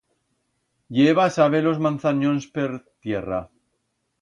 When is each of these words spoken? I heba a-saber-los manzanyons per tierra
I 1.01 1.03
heba 1.09 1.21
a-saber-los 1.27 1.83
manzanyons 1.87 2.51
per 2.57 2.69
tierra 2.81 3.43